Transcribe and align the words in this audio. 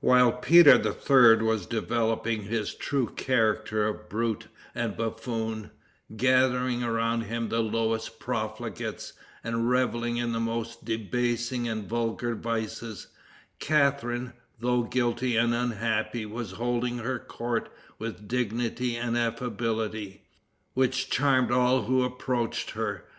While 0.00 0.32
Peter 0.32 0.76
III. 0.82 1.42
was 1.46 1.66
developing 1.66 2.44
his 2.44 2.74
true 2.74 3.08
character 3.14 3.86
of 3.86 4.08
brute 4.08 4.46
and 4.74 4.96
buffoon, 4.96 5.70
gathering 6.16 6.82
around 6.82 7.24
him 7.24 7.50
the 7.50 7.60
lowest 7.60 8.18
profligates, 8.18 9.12
and 9.44 9.68
reveling 9.68 10.16
in 10.16 10.32
the 10.32 10.40
most 10.40 10.86
debasing 10.86 11.68
and 11.68 11.86
vulgar 11.86 12.34
vices, 12.34 13.08
Catharine, 13.58 14.32
though 14.60 14.84
guilty 14.84 15.36
and 15.36 15.52
unhappy, 15.52 16.24
was 16.24 16.52
holding 16.52 16.96
her 16.96 17.18
court 17.18 17.70
with 17.98 18.26
dignity 18.26 18.96
and 18.96 19.14
affability, 19.14 20.22
which 20.72 21.10
charmed 21.10 21.50
all 21.50 21.82
who 21.82 22.02
approached 22.02 22.70
her. 22.70 23.04